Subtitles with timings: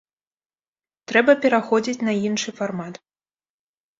[1.11, 2.95] Трэба пераходзіць на іншы фармат.